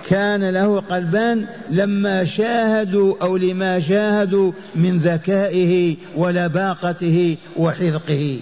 كان 0.09 0.51
له 0.51 0.81
قلبان 0.81 1.47
لما 1.71 2.25
شاهدوا 2.25 3.15
أو 3.23 3.37
لما 3.37 3.81
شاهدوا 3.81 4.53
من 4.75 4.99
ذكائه 4.99 5.97
ولباقته 6.17 7.37
وحذقه. 7.57 8.41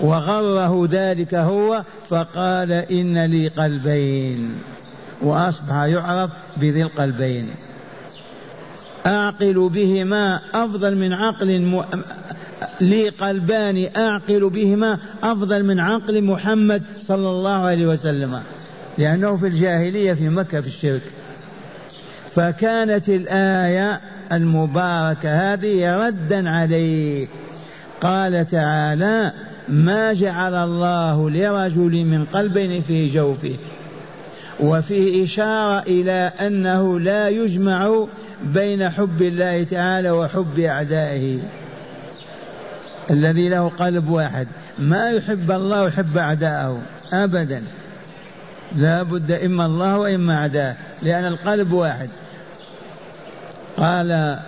وغره 0.00 0.88
ذلك 0.90 1.34
هو 1.34 1.82
فقال 2.08 2.72
إن 2.72 3.24
لي 3.24 3.48
قلبين. 3.48 4.54
وأصبح 5.22 5.74
يعرف 5.74 6.30
بذي 6.56 6.82
القلبين. 6.82 7.48
أعقل 9.06 9.68
بهما 9.68 10.40
أفضل 10.54 10.96
من 10.96 11.12
عقل. 11.12 11.82
لي 12.80 13.08
قلبان 13.08 13.88
أعقل 13.96 14.50
بهما 14.50 14.98
أفضل 15.22 15.64
من 15.64 15.80
عقل 15.80 16.22
محمد 16.22 16.82
صلى 16.98 17.28
الله 17.28 17.56
عليه 17.56 17.86
وسلم. 17.86 18.42
لأنه 18.98 19.36
في 19.36 19.46
الجاهلية 19.46 20.12
في 20.12 20.28
مكة 20.28 20.60
في 20.60 20.66
الشرك. 20.66 21.02
فكانت 22.34 23.08
الآية 23.08 24.00
المباركة 24.32 25.54
هذه 25.54 26.06
ردا 26.06 26.50
عليه. 26.50 27.28
قال 28.00 28.46
تعالى 28.46 29.32
ما 29.68 30.12
جعل 30.12 30.54
الله 30.54 31.30
لرجل 31.30 32.04
من 32.04 32.24
قلبين 32.24 32.82
في 32.82 33.08
جوفه 33.14 33.54
وفيه 34.60 35.24
إشارة 35.24 35.82
إلى 35.82 36.32
أنه 36.40 37.00
لا 37.00 37.28
يجمع 37.28 38.06
بين 38.44 38.90
حب 38.90 39.22
الله 39.22 39.62
تعالى 39.62 40.10
وحب 40.10 40.58
أعدائه. 40.58 41.38
الذي 43.12 43.48
له 43.48 43.68
قلب 43.68 44.08
واحد. 44.08 44.46
ما 44.78 45.10
يحب 45.10 45.50
الله 45.50 45.82
ويحب 45.82 46.18
أعداءه. 46.18 46.82
أبدا. 47.12 47.62
لا 48.74 49.02
بد 49.02 49.30
إما 49.30 49.66
الله 49.66 49.98
وإما 49.98 50.34
أعداءه. 50.34 50.76
لأن 51.02 51.24
القلب 51.24 51.72
واحد. 51.72 52.08
قال 53.76 54.38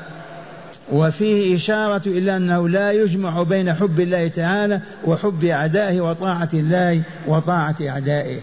وفيه 0.92 1.56
إشارة 1.56 2.02
إلى 2.06 2.36
أنه 2.36 2.68
لا 2.68 2.92
يجمع 2.92 3.42
بين 3.42 3.74
حب 3.74 4.00
الله 4.00 4.28
تعالى 4.28 4.80
وحب 5.04 5.44
أعدائه 5.44 6.00
وطاعة 6.00 6.48
الله 6.54 7.02
وطاعة 7.26 7.76
أعدائه. 7.88 8.38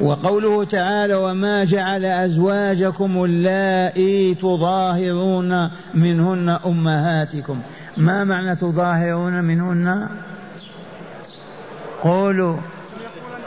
وقوله 0.00 0.64
تعالى 0.64 1.14
وما 1.14 1.64
جعل 1.64 2.04
أزواجكم 2.04 3.24
اللائي 3.24 4.34
تظاهرون 4.34 5.70
منهن 5.94 6.58
أمهاتكم. 6.66 7.60
ما 7.96 8.24
معنى 8.24 8.56
تظاهرون 8.56 9.44
منهن؟ 9.44 10.08
قولوا. 12.02 12.56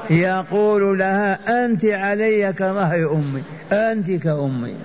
يقول 0.09 0.99
لها 0.99 1.65
أنت 1.65 1.85
علي 1.85 2.53
كظهر 2.53 3.11
أمي. 3.13 3.43
أنت 3.71 4.11
كأمي. 4.11 4.75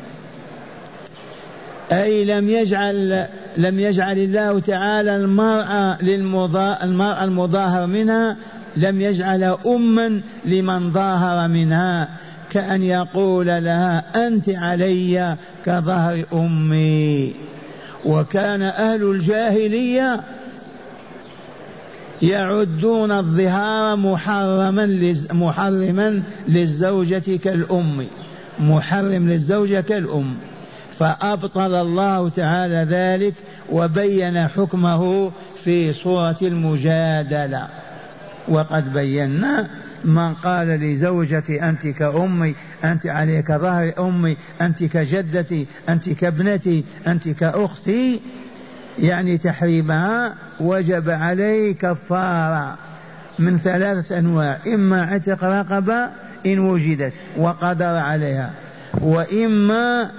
أي 1.92 2.24
لم 2.24 2.50
يجعل 2.50 3.26
لم 3.56 3.80
يجعل 3.80 4.18
الله 4.18 4.60
تعالى 4.60 5.16
المرأة 5.16 6.02
للمضا 6.02 6.78
المرأة 6.82 7.24
المظاهر 7.24 7.86
منها 7.86 8.36
لم 8.76 9.00
يجعل 9.00 9.56
أما 9.66 10.20
لمن 10.44 10.90
ظاهر 10.90 11.48
منها 11.48 12.08
كأن 12.50 12.82
يقول 12.82 13.46
لها 13.46 14.26
أنت 14.26 14.48
علي 14.48 15.36
كظهر 15.64 16.24
أمي. 16.32 17.34
وكان 18.04 18.62
أهل 18.62 19.02
الجاهلية 19.02 20.20
يعدون 22.22 23.12
الظهار 23.12 23.96
محرما 23.96 25.14
محرما 25.32 26.22
للزوجة 26.48 27.36
كالأم 27.36 28.06
محرم 28.60 29.28
للزوجة 29.28 29.80
كالأم. 29.80 30.34
فأبطل 30.98 31.74
الله 31.74 32.28
تعالى 32.28 32.86
ذلك 32.90 33.34
وبين 33.72 34.48
حكمه 34.48 35.32
في 35.64 35.92
سورة 35.92 36.36
المجادلة. 36.42 37.68
وقد 38.48 38.92
بينا 38.92 39.68
من 40.04 40.34
قال 40.34 40.68
لزوجتي 40.68 41.62
أنت 41.62 41.86
كأمي 41.86 42.54
أنت 42.84 43.06
عليك 43.06 43.52
ظهر 43.52 43.92
أمي 43.98 44.36
أنت 44.60 44.84
كجدتي 44.84 45.66
أنت 45.88 46.08
كابنتي 46.08 46.84
أنت 47.06 47.28
كأختي 47.28 48.20
يعني 48.98 49.38
تحريمها 49.38 50.34
وجب 50.60 51.10
عليه 51.10 51.74
كفارة 51.74 52.78
من 53.38 53.58
ثلاثة 53.58 54.18
أنواع 54.18 54.58
إما 54.66 55.02
عتق 55.02 55.44
رقبة 55.44 56.08
إن 56.46 56.58
وجدت 56.58 57.12
وقدر 57.36 57.84
عليها 57.84 58.52
وإما 59.00 60.10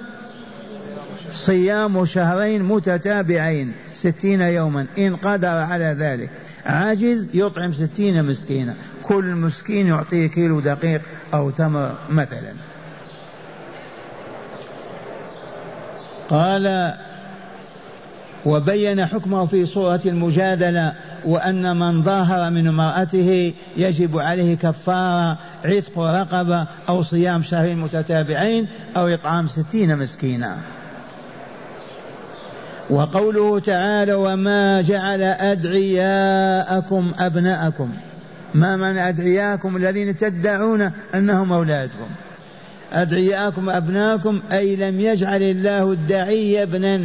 صيام 1.31 2.05
شهرين 2.05 2.63
متتابعين 2.63 3.71
ستين 3.93 4.41
يوما 4.41 4.85
إن 4.97 5.15
قدر 5.15 5.47
على 5.47 5.95
ذلك. 5.99 6.29
عاجز 6.67 7.29
يطعم 7.33 7.73
ستين 7.73 8.25
مسكينا. 8.25 8.73
كل 9.03 9.25
مسكين 9.25 9.87
يعطيه 9.87 10.27
كيلو 10.27 10.59
دقيق 10.59 11.01
أو 11.33 11.49
تمر 11.49 11.95
مثلا. 12.09 12.53
قال 16.29 16.93
وبين 18.45 19.05
حكمه 19.05 19.45
في 19.45 19.65
صورة 19.65 20.01
المجادلة 20.05 20.93
وأن 21.25 21.79
من 21.79 22.03
ظاهر 22.03 22.51
من 22.51 22.67
امرأته 22.67 23.53
يجب 23.77 24.17
عليه 24.17 24.55
كفارة 24.55 25.37
عتق 25.65 25.99
رقبة 25.99 26.67
أو 26.89 27.03
صيام 27.03 27.43
شهرين 27.43 27.77
متتابعين 27.77 28.67
أو 28.97 29.07
إطعام 29.07 29.47
ستين 29.47 29.97
مسكينا. 29.97 30.57
وقوله 32.89 33.59
تعالى 33.59 34.13
وما 34.13 34.81
جعل 34.81 35.21
أدعياءكم 35.21 37.11
أبناءكم. 37.19 37.91
ما 38.53 38.77
معنى 38.77 39.09
أدعياءكم؟ 39.09 39.77
الذين 39.77 40.17
تدعون 40.17 40.91
أنهم 41.15 41.53
أولادكم. 41.53 42.07
أدعياءكم 42.93 43.69
أبناءكم 43.69 44.41
أي 44.51 44.75
لم 44.75 44.99
يجعل 44.99 45.41
الله 45.41 45.91
الدعي 45.91 46.63
ابنا. 46.63 47.01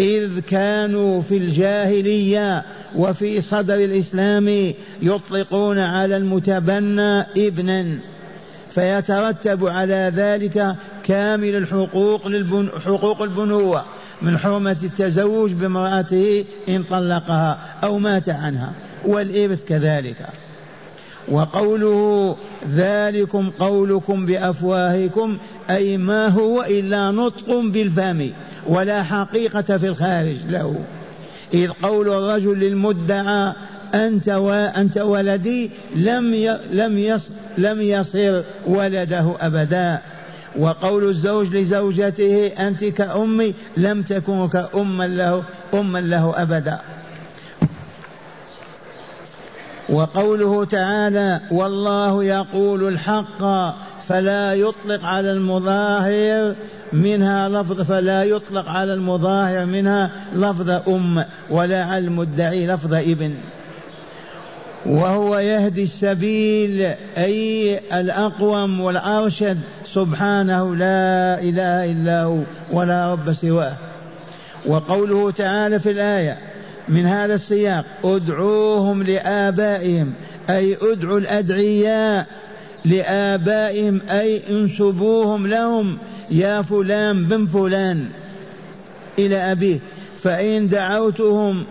إذ 0.00 0.40
كانوا 0.40 1.22
في 1.22 1.36
الجاهلية 1.36 2.64
وفي 2.96 3.40
صدر 3.40 3.74
الإسلام 3.74 4.74
يطلقون 5.02 5.78
على 5.78 6.16
المتبنى 6.16 7.20
ابنا. 7.20 7.98
فيترتب 8.74 9.66
على 9.66 10.12
ذلك 10.16 10.76
كامل 11.04 11.56
الحقوق 11.56 12.28
للبن... 12.28 12.68
حقوق 12.84 13.22
البنوة. 13.22 13.84
من 14.22 14.38
حرمة 14.38 14.76
التزوج 14.82 15.52
بامرأته 15.52 16.44
إن 16.68 16.82
طلقها 16.82 17.58
أو 17.84 17.98
مات 17.98 18.28
عنها 18.28 18.72
والإرث 19.04 19.64
كذلك 19.64 20.16
وقوله 21.28 22.36
ذلكم 22.70 23.50
قولكم 23.50 24.26
بأفواهكم 24.26 25.36
أي 25.70 25.96
ما 25.96 26.28
هو 26.28 26.62
إلا 26.62 27.10
نطق 27.10 27.60
بالفم 27.60 28.30
ولا 28.66 29.02
حقيقة 29.02 29.76
في 29.76 29.86
الخارج 29.86 30.36
له 30.48 30.84
إذ 31.54 31.70
قول 31.82 32.08
الرجل 32.08 32.58
للمدعى 32.58 33.52
أنت 33.94 34.28
وانت 34.28 34.98
ولدي 34.98 35.70
لم. 35.96 36.58
لم. 36.72 37.20
لم 37.58 37.80
يصر 37.80 38.42
ولده 38.66 39.36
أبدا 39.40 40.02
وقول 40.58 41.08
الزوج 41.08 41.56
لزوجته 41.56 42.46
أنت 42.46 42.84
كأمي 42.84 43.54
لم 43.76 44.02
تكن 44.02 44.48
كأما 44.48 45.06
له 45.06 45.42
أما 45.74 45.98
له 45.98 46.42
أبدا. 46.42 46.80
وقوله 49.88 50.64
تعالى 50.64 51.40
والله 51.50 52.24
يقول 52.24 52.88
الحق 52.88 53.42
فلا 54.08 54.54
يطلق 54.54 55.04
على 55.04 55.32
المظاهر 55.32 56.54
منها 56.92 57.48
لفظ 57.48 57.80
فلا 57.82 58.24
يطلق 58.24 58.68
على 58.68 58.94
المظاهر 58.94 59.66
منها 59.66 60.10
لفظ 60.34 60.70
أم 60.70 61.24
ولا 61.50 61.84
على 61.84 62.06
المدعي 62.06 62.66
لفظ 62.66 62.94
ابن. 62.94 63.34
وهو 64.86 65.38
يهدي 65.38 65.82
السبيل 65.82 66.94
أي 67.16 67.80
الأقوم 68.00 68.80
والأرشد. 68.80 69.58
سبحانه 69.94 70.76
لا 70.76 71.40
إله 71.40 71.92
إلا 71.92 72.22
هو 72.22 72.38
ولا 72.72 73.12
رب 73.12 73.32
سواه. 73.32 73.76
وقوله 74.66 75.30
تعالى 75.30 75.80
في 75.80 75.90
الآية 75.90 76.38
من 76.88 77.06
هذا 77.06 77.34
السياق 77.34 77.84
ادعوهم 78.04 79.02
لآبائهم 79.02 80.12
أي 80.50 80.76
ادعوا 80.82 81.18
الأدعياء 81.18 82.26
لآبائهم 82.84 84.00
أي 84.10 84.40
انسبوهم 84.50 85.46
لهم 85.46 85.98
يا 86.30 86.62
فلان 86.62 87.24
بن 87.24 87.46
فلان 87.46 88.08
إلى 89.18 89.52
أبيه. 89.52 89.78
فإن 90.22 90.68
دعوتهم 90.68 91.64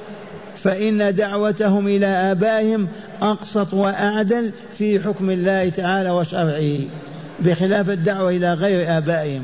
فإن 0.55 1.15
دعوتهم 1.15 1.87
إلى 1.87 2.05
آبائهم 2.05 2.87
أقسط 3.21 3.73
وأعدل 3.73 4.51
في 4.77 4.99
حكم 4.99 5.29
الله 5.29 5.69
تعالى 5.69 6.09
وشرعه. 6.09 6.79
بخلاف 7.41 7.89
الدعوة 7.89 8.29
إلى 8.29 8.53
غير 8.53 8.97
آبائهم. 8.97 9.43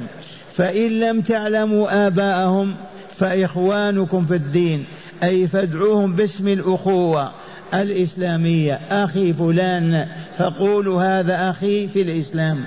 فإن 0.55 0.99
لم 0.99 1.21
تعلموا 1.21 2.07
آباءهم 2.07 2.73
فإخوانكم 3.15 4.25
في 4.25 4.35
الدين 4.35 4.85
أي 5.23 5.47
فادعوهم 5.47 6.13
باسم 6.13 6.47
الأخوة 6.47 7.31
الإسلامية. 7.73 8.79
أخي 8.89 9.33
فلان 9.33 10.07
فقولوا 10.37 11.03
هذا 11.03 11.49
أخي 11.49 11.87
في 11.87 12.01
الإسلام. 12.01 12.57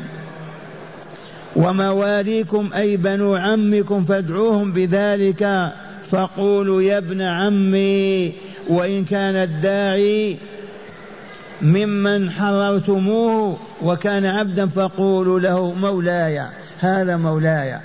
ومواليكم 1.57 2.71
أي 2.77 2.97
بنو 2.97 3.35
عمكم 3.35 4.05
فادعوهم 4.05 4.73
بذلك 4.73 5.73
فقولوا 6.11 6.83
يا 6.83 6.99
ابن 6.99 7.23
عمي 7.23 8.33
وإن 8.69 9.05
كان 9.05 9.37
الداعي 9.37 10.37
ممن 11.63 12.31
حررتموه 12.31 13.57
وكان 13.83 14.27
عبدا 14.27 14.67
فقولوا 14.67 15.41
له 15.41 15.75
مولاي 15.75 16.43
هذا 16.81 17.17
مولاي. 17.17 17.81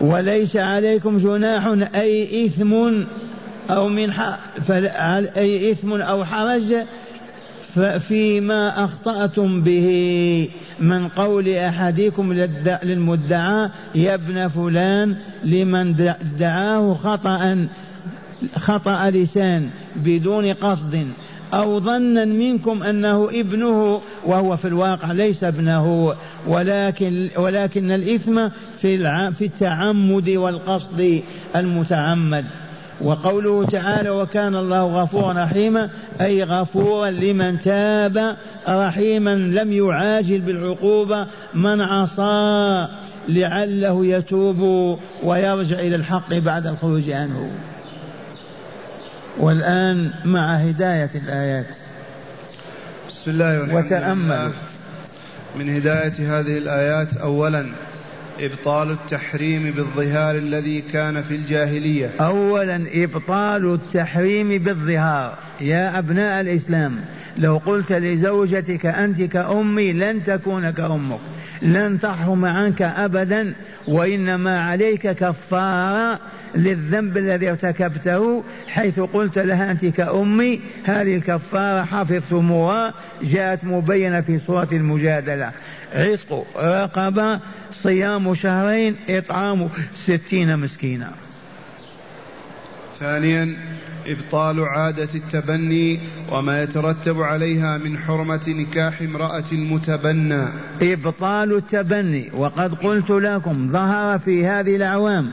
وليس 0.00 0.56
عليكم 0.56 1.18
جناح 1.18 1.66
أي 1.94 2.46
إثم 2.46 2.72
أو 3.70 3.88
من 3.88 4.10
أي 5.36 5.72
إثم 5.72 5.92
أو 5.92 6.24
حرج؟ 6.24 6.74
فيما 8.08 8.84
أخطأتم 8.84 9.62
به. 9.62 10.48
من 10.80 11.08
قول 11.08 11.48
أحدكم 11.48 12.32
للمدعى 12.82 13.70
يا 13.94 14.14
ابن 14.14 14.48
فلان 14.48 15.16
لمن 15.44 16.14
دعاه 16.38 16.94
خطأ 16.94 17.66
خطأ 18.56 19.10
لسان. 19.10 19.70
بدون 19.96 20.52
قصد 20.52 21.06
أو 21.54 21.80
ظنا 21.80 22.24
منكم 22.24 22.82
أنه 22.82 23.28
ابنه 23.32 24.00
وهو 24.24 24.56
في 24.56 24.68
الواقع 24.68 25.12
ليس 25.12 25.44
ابنه 25.44 26.14
ولكن 26.46 27.28
ولكن 27.36 27.92
الإثم 27.92 28.48
في 28.78 28.98
في 29.32 29.44
التعمد 29.44 30.28
والقصد 30.28 31.22
المتعمد. 31.56 32.44
وقوله 33.00 33.64
تعالى 33.66 34.10
وكان 34.10 34.56
الله 34.56 35.02
غفورا 35.02 35.42
رحيما 35.42 35.90
أي 36.20 36.42
غفورا 36.42 37.10
لمن 37.10 37.58
تاب 37.58 38.36
رحيما 38.68 39.34
لم 39.34 39.72
يعاجل 39.72 40.40
بالعقوبة 40.40 41.26
من 41.54 41.80
عصى 41.80 42.88
لعله 43.28 44.06
يتوب 44.06 44.58
ويرجع 45.22 45.78
إلى 45.78 45.96
الحق 45.96 46.34
بعد 46.34 46.66
الخروج 46.66 47.10
عنه. 47.10 47.50
والآن 49.38 50.10
مع 50.24 50.54
هداية 50.54 51.10
الآيات. 51.14 51.76
بسم 53.08 53.30
الله 53.30 53.60
والحمد 53.60 53.84
وتأمل. 53.84 54.52
من 55.58 55.76
هداية 55.76 56.12
هذه 56.38 56.58
الآيات 56.58 57.16
أولا 57.16 57.66
إبطال 58.40 58.90
التحريم 58.90 59.70
بالظهار 59.70 60.36
الذي 60.36 60.80
كان 60.80 61.22
في 61.22 61.34
الجاهلية. 61.34 62.10
أولا 62.20 62.86
إبطال 62.94 63.74
التحريم 63.74 64.58
بالظهار. 64.58 65.38
يا 65.60 65.98
أبناء 65.98 66.40
الإسلام 66.40 67.00
لو 67.38 67.56
قلت 67.56 67.92
لزوجتك 67.92 68.86
أنت 68.86 69.22
كأمي 69.22 69.92
لن 69.92 70.24
تكون 70.24 70.70
كأمك. 70.70 71.20
لن 71.62 72.00
تحرم 72.00 72.44
عنك 72.44 72.82
أبدا 72.82 73.54
وإنما 73.88 74.64
عليك 74.64 75.10
كفارة 75.10 76.20
للذنب 76.56 77.18
الذي 77.18 77.50
ارتكبته 77.50 78.44
حيث 78.68 79.00
قلت 79.00 79.38
لها 79.38 79.70
أنت 79.70 79.84
كأمي 79.84 80.60
هذه 80.84 81.16
الكفارة 81.16 81.84
حفظتموها 81.84 82.94
جاءت 83.22 83.64
مبينة 83.64 84.20
في 84.20 84.38
سورة 84.38 84.68
المجادلة. 84.72 85.52
عتق 85.92 86.46
رقبة 86.56 87.40
صيام 87.72 88.34
شهرين 88.34 88.96
إطعام 89.08 89.68
ستين 89.94 90.58
مسكينا. 90.58 91.10
ثانيا 93.00 93.56
إبطال 94.06 94.60
عادة 94.60 95.08
التبني 95.14 96.00
وما 96.32 96.62
يترتب 96.62 97.22
عليها 97.22 97.78
من 97.78 97.98
حرمة 97.98 98.48
نكاح 98.48 99.02
امرأة 99.02 99.44
المتبنى 99.52 100.44
إبطال 100.82 101.56
التبني 101.56 102.30
وقد 102.34 102.74
قلت 102.74 103.10
لكم 103.10 103.70
ظهر 103.70 104.18
في 104.18 104.46
هذه 104.46 104.76
الأعوام 104.76 105.32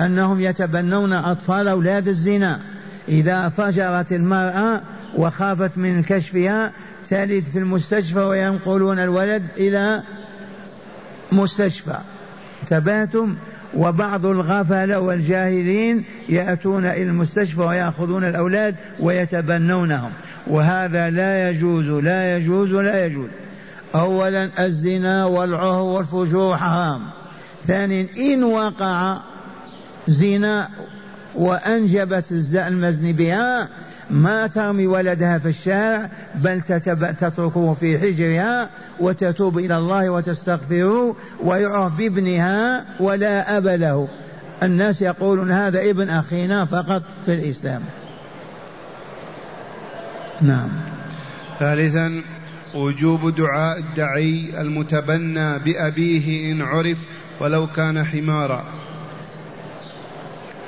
أنهم 0.00 0.40
يتبنون 0.40 1.12
أطفال 1.12 1.68
أولاد 1.68 2.08
الزنا. 2.08 2.60
إذا 3.08 3.48
فجرت 3.48 4.12
المرأة 4.12 4.80
وخافت 5.16 5.78
من 5.78 6.02
كشفها 6.02 6.72
تلد 7.08 7.42
في 7.42 7.58
المستشفى 7.58 8.18
وينقلون 8.18 8.98
الولد 8.98 9.42
إلى 9.56 10.02
مستشفى. 11.32 11.98
انتبهتم؟ 12.62 13.36
وبعض 13.74 14.26
الغفلة 14.26 15.00
والجاهلين 15.00 16.04
يأتون 16.28 16.86
إلى 16.86 17.02
المستشفى 17.02 17.60
ويأخذون 17.60 18.24
الأولاد 18.24 18.76
ويتبنونهم. 19.00 20.12
وهذا 20.46 21.10
لا 21.10 21.48
يجوز 21.48 21.86
لا 21.86 22.36
يجوز 22.36 22.70
لا 22.70 23.06
يجوز. 23.06 23.28
أولا 23.94 24.48
الزنا 24.66 25.24
والعه 25.24 25.82
والفجور 25.82 26.56
حرام. 26.56 27.00
ثانيا 27.66 28.06
إن 28.18 28.44
وقع 28.44 29.16
زنا 30.08 30.68
وأنجبت 31.34 32.32
المزن 32.54 33.12
بها 33.12 33.68
ما 34.10 34.46
ترمي 34.46 34.86
ولدها 34.86 35.38
في 35.38 35.48
الشارع 35.48 36.10
بل 36.34 36.60
تتركه 37.18 37.74
في 37.74 37.98
حجرها 37.98 38.70
وتتوب 39.00 39.58
إلى 39.58 39.76
الله 39.76 40.10
وتستغفره 40.10 41.16
ويعرف 41.40 41.92
بابنها 41.92 42.84
ولا 43.00 43.56
أب 43.56 43.66
له. 43.66 44.08
الناس 44.62 45.02
يقولون 45.02 45.50
هذا 45.50 45.90
ابن 45.90 46.10
أخينا 46.10 46.64
فقط 46.64 47.02
في 47.26 47.34
الإسلام. 47.34 47.82
نعم. 50.40 50.68
ثالثا 51.58 52.22
وجوب 52.74 53.34
دعاء 53.34 53.78
الدعي 53.78 54.60
المتبنى 54.60 55.58
بأبيه 55.58 56.52
إن 56.52 56.62
عرف 56.62 56.98
ولو 57.40 57.66
كان 57.66 58.04
حمارا. 58.04 58.64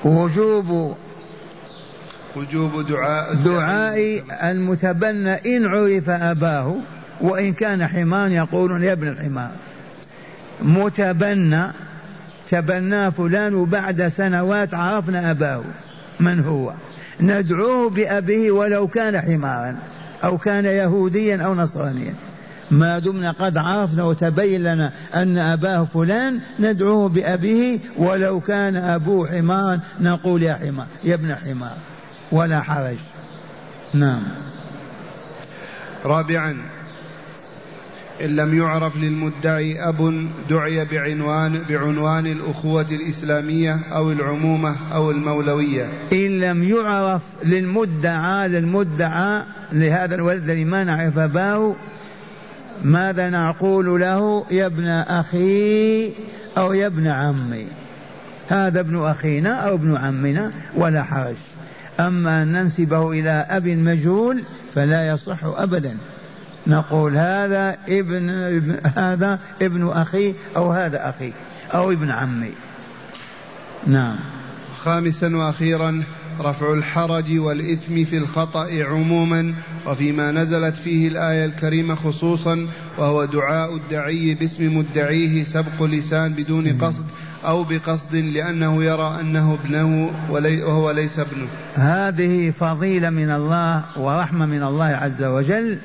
وجوب 0.05 0.97
وجوب 2.37 2.87
دعاء 2.88 3.35
دعاء 3.35 4.23
المتبنى 4.51 5.57
إن 5.57 5.67
عرف 5.67 6.11
أباه 6.11 6.77
وإن 7.21 7.53
كان 7.53 7.87
حمار 7.87 8.31
يقولون 8.31 8.83
يا 8.83 8.93
ابن 8.93 9.09
الحمار. 9.09 9.51
متبنى 10.62 11.67
تبنى 12.51 13.12
فلان 13.12 13.55
وبعد 13.55 14.09
سنوات 14.09 14.75
عرفنا 14.75 15.31
أباه. 15.31 15.62
من 16.21 16.40
هو؟ 16.40 16.73
ندعوه 17.21 17.90
بأبيه 17.90 18.51
ولو 18.51 18.88
كان 18.88 19.21
حمارا 19.21 19.77
أو 20.25 20.38
كان 20.38 20.64
يهوديا 20.64 21.43
أو 21.43 21.55
نصرانيا. 21.55 22.14
ما 22.75 22.99
دمنا 22.99 23.31
قد 23.31 23.57
عرفنا 23.57 24.05
وتبين 24.05 24.63
لنا 24.63 24.93
أن 25.15 25.39
أباه 25.39 25.85
فلان 25.85 26.41
ندعوه 26.61 27.09
بأبيه 27.09 27.79
ولو 27.97 28.41
كان 28.41 28.77
أبوه 28.77 29.29
حمارا 29.29 29.81
نقول 30.01 30.43
يا 30.43 30.55
حمار 30.55 30.87
يا 31.05 31.15
ابن 31.15 31.35
حمار. 31.35 31.77
ولا 32.33 32.61
حرج. 32.61 32.97
نعم. 33.95 34.23
رابعا 36.05 36.57
إن 38.21 38.37
لم 38.37 38.59
يعرف 38.59 38.97
للمدعي 38.97 39.89
أب 39.89 40.29
دعي 40.51 40.85
بعنوان 40.85 41.63
بعنوان 41.69 42.27
الأخوة 42.27 42.87
الإسلامية 42.91 43.81
أو 43.93 44.13
العمومة 44.13 44.77
أو 44.93 45.11
المولوية. 45.11 45.89
إن 46.13 46.41
لم 46.41 46.65
يعرف 46.65 47.23
للمدعى 47.45 48.49
للمدعى 48.49 49.45
لهذا 49.73 50.15
الولد 50.15 50.43
الذي 50.43 50.65
ما 50.65 50.85
نعرف 50.85 51.19
أباه 51.19 51.77
ماذا 52.83 53.31
نقول 53.31 54.01
له 54.01 54.47
يا 54.51 54.67
ابن 54.67 54.89
أخي 54.89 56.13
أو 56.59 56.73
يا 56.73 56.87
ابن 56.87 57.07
عمي؟ 57.07 57.67
هذا 58.49 58.81
ابن 58.81 59.05
أخينا 59.05 59.55
أو 59.55 59.75
ابن 59.75 59.97
عمنا 59.97 60.53
ولا 60.77 61.03
حرج. 61.03 61.37
أما 62.01 62.43
أن 62.43 62.53
ننسبه 62.53 63.13
إلى 63.13 63.47
أب 63.49 63.69
مجهول 63.69 64.43
فلا 64.75 65.09
يصح 65.09 65.45
أبدا. 65.45 65.97
نقول 66.67 67.17
هذا 67.17 67.77
ابن, 67.89 68.31
ابن 68.31 68.77
هذا 68.97 69.39
ابن 69.63 69.89
أخي 69.89 70.35
أو 70.57 70.73
هذا 70.73 71.09
أخي 71.09 71.33
أو 71.75 71.93
ابن 71.93 72.11
عمي. 72.11 72.53
نعم. 73.87 74.17
خامسا 74.85 75.37
وأخيرا 75.37 76.03
رفع 76.40 76.73
الحرج 76.73 77.38
والإثم 77.38 78.05
في 78.05 78.16
الخطأ 78.16 78.68
عموما 78.85 79.55
وفيما 79.87 80.33
نزلت 80.33 80.77
فيه 80.77 81.09
الآية 81.09 81.44
الكريمة 81.44 81.94
خصوصا 81.94 82.66
وهو 82.99 83.25
دعاء 83.25 83.77
الدعي 83.77 84.35
باسم 84.35 84.77
مدعيه 84.77 85.44
سبق 85.44 85.83
لسان 85.83 86.33
بدون 86.33 86.79
قصد 86.79 87.05
أو 87.44 87.64
بقصد 87.64 88.16
لأنه 88.16 88.85
يرى 88.85 89.20
أنه 89.20 89.59
ابنه 89.64 90.11
وهو 90.31 90.90
ليس 90.90 91.18
ابنه. 91.18 91.47
هذه 91.75 92.51
فضيلة 92.51 93.11
من 93.11 93.31
الله 93.31 93.85
ورحمة 93.97 94.47
من 94.47 94.62
الله 94.62 94.85
عز 94.85 95.23
وجل 95.23 95.79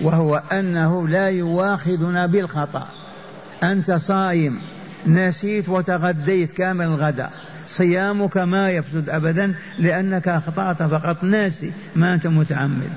وهو 0.00 0.42
أنه 0.52 1.08
لا 1.08 1.30
يواخذنا 1.30 2.26
بالخطأ. 2.26 2.86
أنت 3.62 3.92
صائم 3.92 4.58
نسيت 5.06 5.68
وتغديت 5.68 6.52
كامل 6.52 6.84
الغداء. 6.84 7.45
صيامك 7.66 8.36
ما 8.36 8.70
يفسد 8.70 9.10
أبدا 9.10 9.54
لأنك 9.78 10.28
أخطأت 10.28 10.82
فقط. 10.82 11.24
ناسي 11.24 11.72
ما 11.96 12.14
أنت 12.14 12.26
متعمد. 12.26 12.90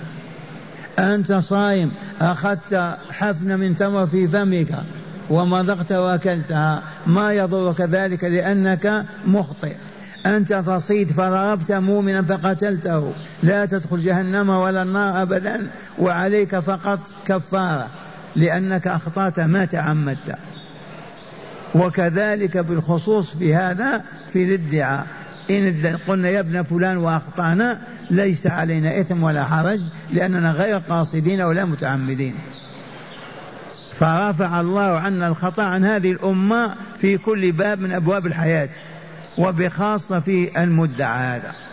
أنت 0.99 1.33
صائم 1.33 1.91
أخذت 2.21 2.97
حفنة 3.11 3.55
من 3.55 3.75
تمر 3.75 4.07
في 4.07 4.27
فمك 4.27 4.83
ومضغت 5.29 5.91
وأكلتها. 5.91 6.83
ما 7.07 7.33
يضرك 7.33 7.81
ذلك؟ 7.81 8.23
لأنك 8.23 9.05
مخطئ. 9.25 9.75
أنت 10.25 10.53
تصيد 10.53 11.11
فضربت 11.11 11.71
مؤمنا 11.71 12.21
فقتلته. 12.21 13.13
لا 13.43 13.65
تدخل 13.65 13.99
جهنم 13.99 14.49
ولا 14.49 14.81
النار 14.81 15.21
ابدا 15.21 15.67
وعليك 15.99 16.59
فقط 16.59 16.99
كفارة 17.25 17.87
لأنك 18.35 18.87
أخطأت 18.87 19.39
ما 19.39 19.65
تعمدت. 19.65 20.35
وكذلك 21.75 22.57
بالخصوص 22.57 23.37
في 23.37 23.55
هذا 23.55 24.03
في 24.33 24.43
الادعاء 24.43 25.07
إن 25.49 25.97
قلنا 26.07 26.29
يا 26.29 26.39
ابن 26.39 26.63
فلان 26.63 26.97
وأخطأنا 26.97 27.81
ليس 28.09 28.47
علينا 28.47 29.01
إثم 29.01 29.23
ولا 29.23 29.43
حرج 29.43 29.79
لأننا 30.13 30.51
غير 30.51 30.77
قاصدين 30.77 31.41
ولا 31.41 31.65
متعمدين. 31.65 32.35
فرفع 33.91 34.59
الله 34.59 34.99
عنا 34.99 35.27
الخطأ 35.27 35.63
عن 35.63 35.85
هذه 35.85 36.11
الأمة 36.11 36.75
في 36.97 37.17
كل 37.17 37.51
باب 37.51 37.79
من 37.79 37.91
أبواب 37.91 38.25
الحياة 38.25 38.69
وبخاصة 39.37 40.19
في 40.19 40.63
المدعى 40.63 41.37
هذا. 41.37 41.68